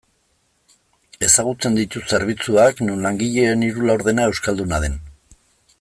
Ezagutzen 1.27 1.77
ditut 1.79 2.09
zerbitzuak 2.15 2.81
non 2.87 3.05
langileen 3.09 3.67
hiru 3.69 3.87
laurdena 3.91 4.27
euskalduna 4.31 4.81
den. 4.87 4.99